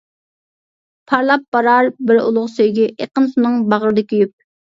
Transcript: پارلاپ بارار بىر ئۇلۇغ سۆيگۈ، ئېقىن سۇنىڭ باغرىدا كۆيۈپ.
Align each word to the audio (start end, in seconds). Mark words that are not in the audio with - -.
پارلاپ 1.11 1.43
بارار 1.57 1.91
بىر 2.11 2.21
ئۇلۇغ 2.23 2.49
سۆيگۈ، 2.55 2.87
ئېقىن 2.93 3.31
سۇنىڭ 3.35 3.61
باغرىدا 3.75 4.05
كۆيۈپ. 4.15 4.35